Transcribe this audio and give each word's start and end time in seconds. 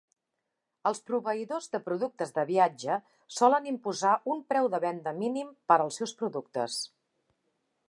Els 0.91 1.01
proveïdors 1.09 1.67
de 1.75 1.81
productes 1.89 2.33
de 2.37 2.45
viatge 2.51 2.97
solen 3.41 3.69
imposar 3.73 4.15
un 4.35 4.43
preu 4.55 4.73
de 4.77 4.81
venda 4.89 5.15
mínim 5.21 5.55
per 5.73 5.77
als 5.85 6.01
seus 6.03 6.19
productes. 6.23 6.83